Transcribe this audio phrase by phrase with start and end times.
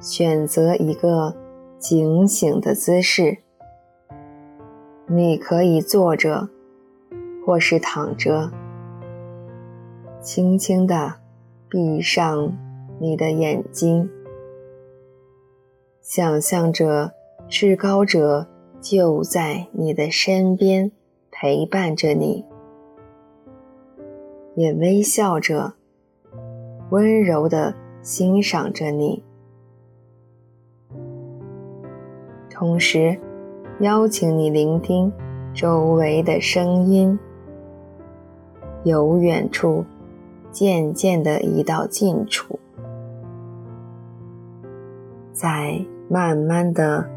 [0.00, 1.36] 选择一个
[1.78, 3.38] 警醒的姿势，
[5.06, 6.48] 你可以坐着，
[7.44, 8.50] 或是躺着，
[10.20, 11.14] 轻轻地
[11.68, 12.56] 闭上
[12.98, 14.08] 你的眼睛，
[16.00, 17.12] 想象着
[17.48, 18.46] 至高者
[18.80, 20.90] 就在你的身边
[21.30, 22.44] 陪伴着你，
[24.56, 25.74] 也微笑着，
[26.90, 27.74] 温柔地。
[28.02, 29.22] 欣赏着你，
[32.60, 33.18] 同时
[33.78, 35.10] 邀请你聆听
[35.54, 37.18] 周围的声音，
[38.84, 39.82] 由远处
[40.52, 42.60] 渐渐地移到近处，
[45.32, 47.08] 再慢慢地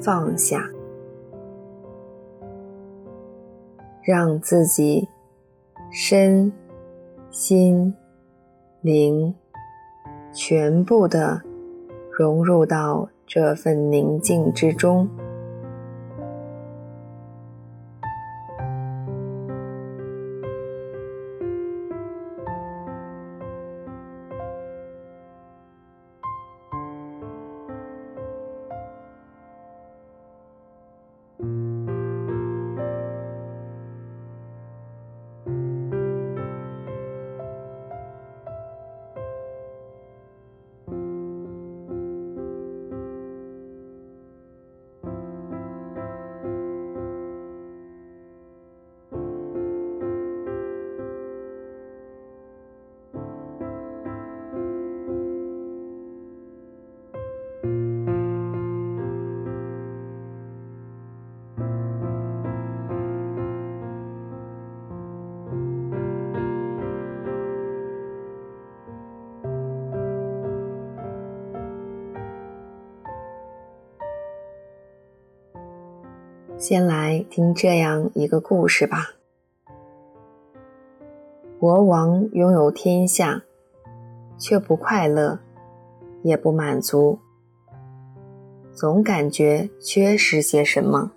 [0.00, 0.68] 放下，
[4.02, 5.06] 让自己
[5.92, 6.52] 身
[7.30, 7.94] 心
[8.80, 9.32] 灵。
[10.32, 11.40] 全部的
[12.10, 15.06] 融入到这份宁静之中。
[76.58, 79.12] 先来听这样一个故事吧。
[81.60, 83.44] 国王拥有天下，
[84.36, 85.38] 却不快乐，
[86.22, 87.20] 也不满足，
[88.72, 91.12] 总感觉缺失些什么。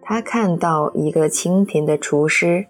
[0.00, 2.66] 他看到一个清贫的厨师，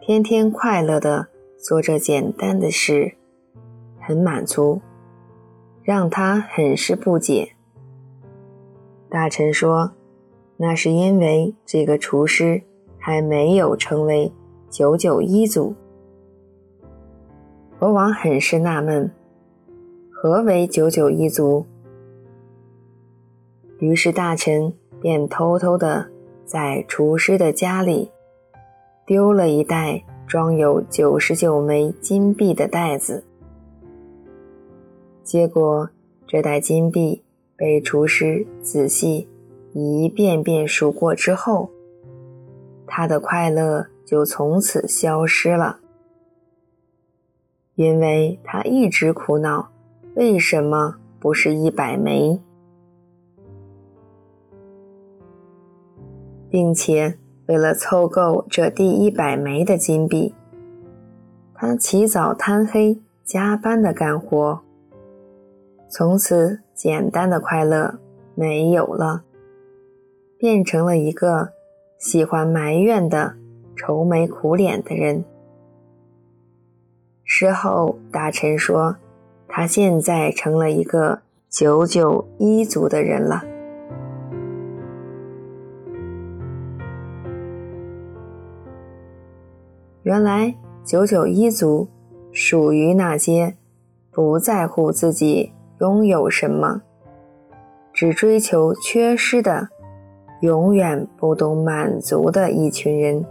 [0.00, 3.14] 天天快乐的做着简单的事，
[4.00, 4.80] 很满足，
[5.84, 7.52] 让他很是不解。
[9.08, 9.92] 大臣说，
[10.60, 12.60] 那是因为这个厨师
[12.98, 14.32] 还没有成为
[14.68, 15.72] 九九一族。
[17.78, 19.08] 国王很是纳闷，
[20.10, 21.64] 何为九九一族？
[23.78, 26.04] 于是大臣便偷偷地
[26.44, 28.10] 在厨师的家里
[29.06, 33.22] 丢了一袋装有九十九枚金币的袋子。
[35.22, 35.88] 结果
[36.26, 37.22] 这袋金币
[37.56, 39.28] 被厨师仔细。
[39.72, 41.70] 一遍遍数过之后，
[42.86, 45.80] 他的快乐就从此消失了，
[47.74, 49.70] 因为他一直苦恼
[50.14, 52.40] 为什么不是一百枚，
[56.48, 60.34] 并且为了凑够这第一百枚的金币，
[61.54, 64.60] 他起早贪黑加班的干活，
[65.90, 67.98] 从此简单的快乐
[68.34, 69.24] 没有了。
[70.38, 71.52] 变成了一个
[71.98, 73.34] 喜欢埋怨的、
[73.74, 75.24] 愁眉苦脸的人。
[77.24, 78.96] 事后，大臣说，
[79.48, 81.20] 他现在成了一个
[81.50, 83.42] 九九一族的人了。
[90.02, 90.54] 原来，
[90.84, 91.88] 九九一族
[92.32, 93.56] 属于那些
[94.12, 96.82] 不在乎自己拥有什么，
[97.92, 99.70] 只追求缺失的。
[100.40, 103.24] 永远不懂满足的一群人。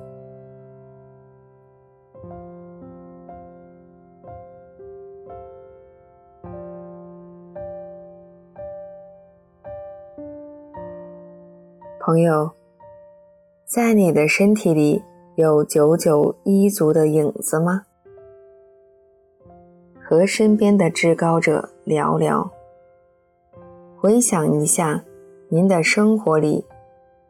[12.00, 12.52] 朋友，
[13.66, 15.04] 在你的身体里
[15.36, 17.84] 有九九一族的影子吗？
[20.02, 22.50] 和身边的至高者聊聊。
[24.00, 25.04] 回想一下，
[25.50, 26.64] 您的生活里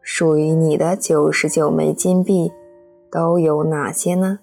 [0.10, 2.50] 属于你的九十九枚金币
[3.12, 4.40] 都有哪些呢？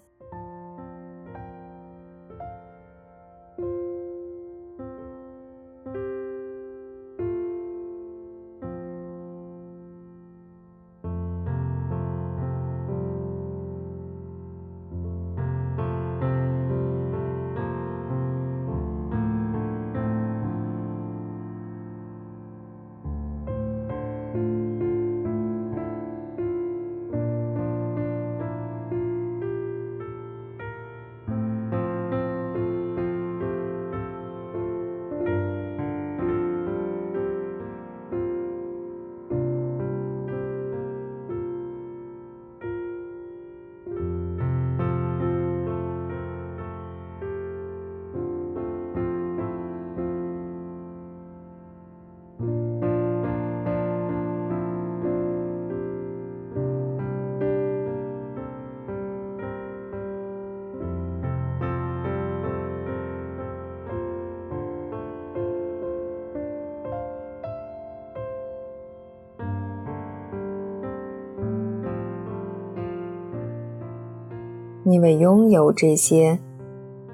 [74.87, 76.39] 你们拥有这些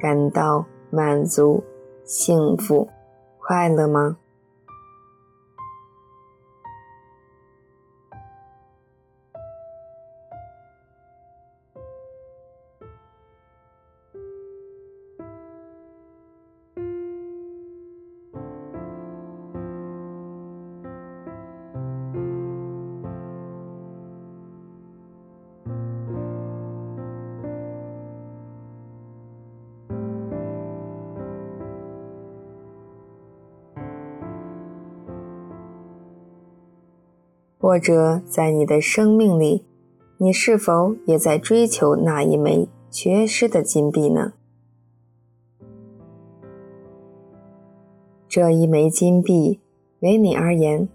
[0.00, 1.62] 感到满足、
[2.04, 2.88] 幸福、
[3.38, 4.16] 快乐吗？
[37.70, 39.64] 或者在你的生命里，
[40.18, 44.32] 你是否也在追求那一枚缺失的金币呢？
[48.26, 49.60] 这一枚金币
[50.00, 50.88] 为你而言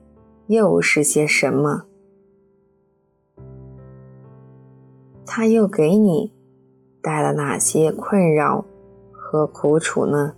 [0.48, 1.86] 又是些什么？
[5.26, 6.34] 它又给你
[7.02, 8.66] 带来哪些困扰
[9.14, 10.36] 和苦楚呢？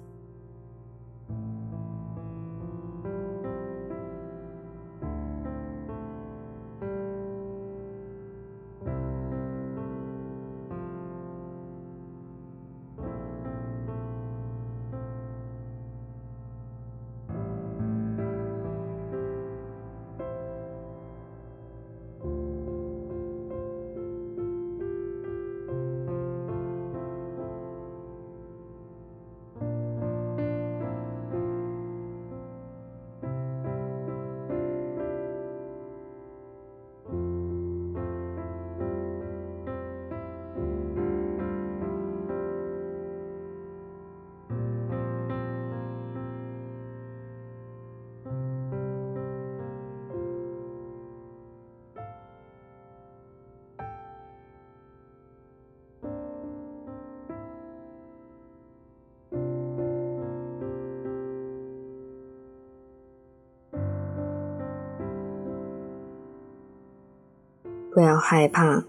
[67.98, 68.86] 不要害怕，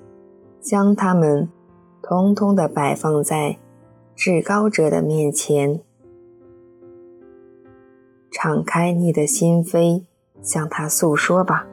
[0.60, 1.48] 将它们
[2.02, 3.56] 通通的摆放在
[4.14, 5.80] 至高者的面前，
[8.30, 10.04] 敞开你的心扉，
[10.42, 11.66] 向他诉说吧。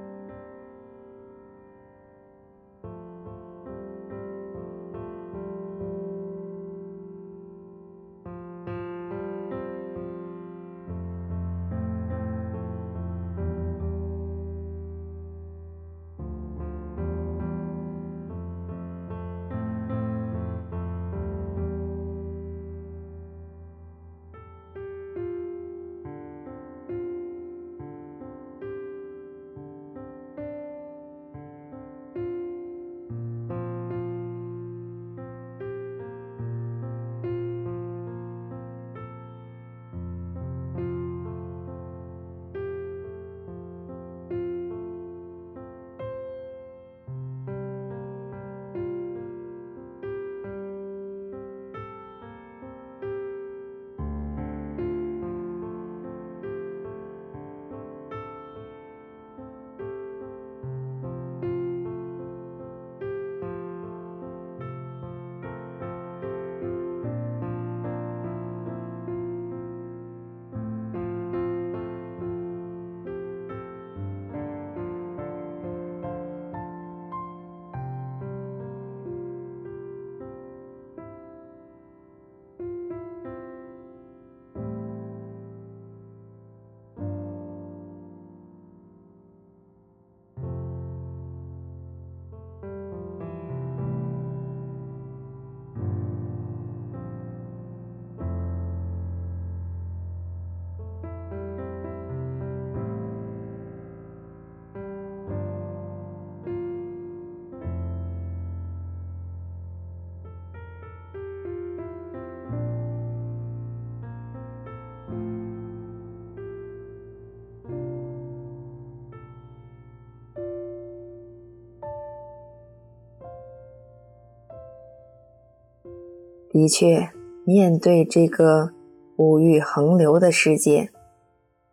[126.56, 127.10] 的确，
[127.44, 128.72] 面对这个
[129.18, 130.90] 物欲横流的世界，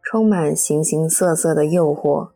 [0.03, 2.31] 充满形形色色的诱惑，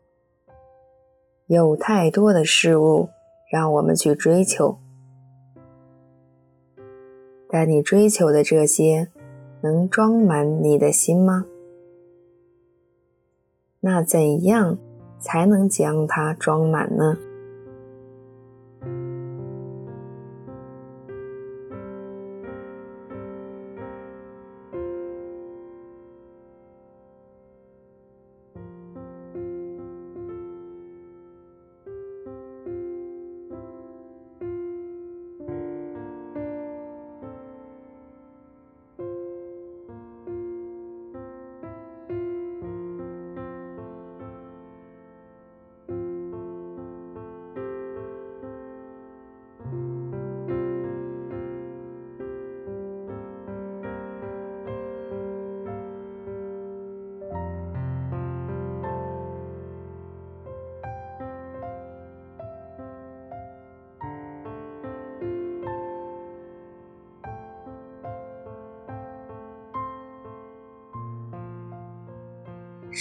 [1.47, 3.09] 有太多的事物
[3.51, 4.77] 让我们去追求。
[7.49, 9.09] 但你追求的这些，
[9.59, 11.45] 能装满你的心吗？
[13.81, 14.77] 那怎样
[15.19, 17.17] 才能将它装满呢？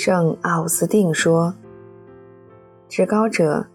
[0.08, 1.52] 圣奥斯定说
[2.88, 3.66] ：“至高者，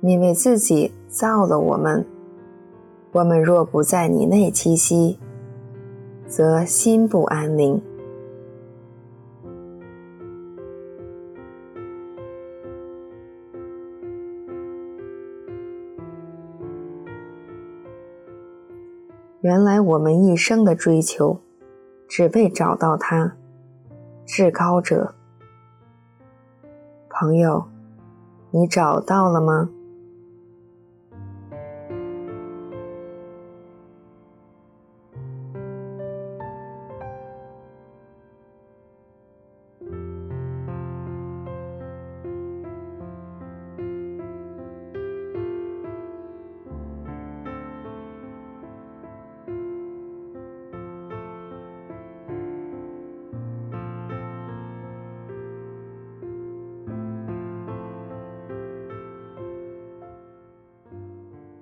[0.00, 2.06] 你为自己造了我们，
[3.12, 5.18] 我们若不在你内栖息，
[6.26, 7.78] 则心不安宁。
[19.42, 21.38] 原来我们一生的追求，
[22.08, 23.36] 只为找到他，
[24.24, 25.14] 至高者。”
[27.24, 27.64] 朋友，
[28.50, 29.70] 你找到了吗？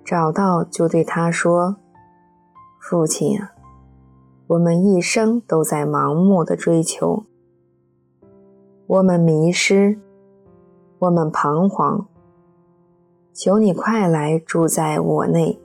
[0.05, 1.77] 找到就对他说
[2.77, 3.53] ：“父亲啊，
[4.47, 7.23] 我们一生都在盲目的追求，
[8.85, 9.97] 我们迷失，
[10.99, 12.05] 我们彷徨。
[13.31, 15.59] 求你快来住在我内，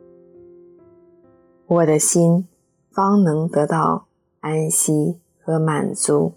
[1.66, 2.47] 我的心
[2.90, 4.07] 方能得到
[4.40, 6.33] 安息和满足。”